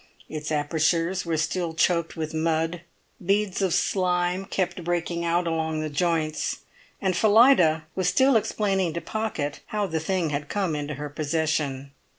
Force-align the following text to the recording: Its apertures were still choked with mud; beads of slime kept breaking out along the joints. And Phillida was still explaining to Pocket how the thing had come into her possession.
Its 0.27 0.51
apertures 0.51 1.27
were 1.27 1.37
still 1.37 1.75
choked 1.75 2.15
with 2.17 2.33
mud; 2.33 2.81
beads 3.23 3.61
of 3.61 3.71
slime 3.71 4.45
kept 4.45 4.83
breaking 4.83 5.23
out 5.23 5.45
along 5.45 5.79
the 5.79 5.91
joints. 5.91 6.61
And 6.99 7.15
Phillida 7.15 7.85
was 7.93 8.09
still 8.09 8.35
explaining 8.35 8.93
to 8.95 9.01
Pocket 9.01 9.59
how 9.67 9.85
the 9.85 9.99
thing 9.99 10.31
had 10.31 10.49
come 10.49 10.75
into 10.75 10.95
her 10.95 11.07
possession. 11.11 11.91